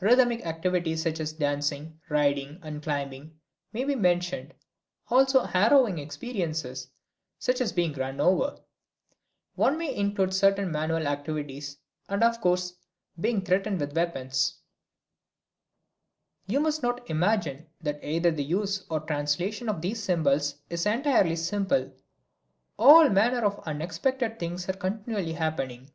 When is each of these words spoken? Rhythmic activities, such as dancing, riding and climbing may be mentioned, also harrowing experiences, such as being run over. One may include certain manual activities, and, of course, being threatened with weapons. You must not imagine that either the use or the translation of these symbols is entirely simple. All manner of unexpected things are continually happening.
Rhythmic 0.00 0.44
activities, 0.44 1.00
such 1.04 1.20
as 1.20 1.32
dancing, 1.32 2.00
riding 2.08 2.58
and 2.60 2.82
climbing 2.82 3.38
may 3.72 3.84
be 3.84 3.94
mentioned, 3.94 4.52
also 5.06 5.44
harrowing 5.44 5.98
experiences, 5.98 6.88
such 7.38 7.60
as 7.60 7.70
being 7.72 7.92
run 7.92 8.20
over. 8.20 8.58
One 9.54 9.78
may 9.78 9.94
include 9.94 10.34
certain 10.34 10.72
manual 10.72 11.06
activities, 11.06 11.76
and, 12.08 12.24
of 12.24 12.40
course, 12.40 12.74
being 13.20 13.42
threatened 13.42 13.78
with 13.78 13.94
weapons. 13.94 14.54
You 16.48 16.58
must 16.58 16.82
not 16.82 17.08
imagine 17.08 17.68
that 17.80 18.02
either 18.04 18.32
the 18.32 18.42
use 18.42 18.84
or 18.90 18.98
the 18.98 19.06
translation 19.06 19.68
of 19.68 19.80
these 19.82 20.02
symbols 20.02 20.56
is 20.68 20.84
entirely 20.84 21.36
simple. 21.36 21.92
All 22.76 23.08
manner 23.08 23.44
of 23.46 23.62
unexpected 23.68 24.40
things 24.40 24.68
are 24.68 24.72
continually 24.72 25.34
happening. 25.34 25.92